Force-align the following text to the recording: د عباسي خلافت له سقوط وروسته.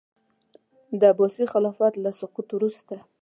د 0.99 1.01
عباسي 1.11 1.45
خلافت 1.53 1.93
له 2.03 2.11
سقوط 2.19 2.49
وروسته. 2.53 2.95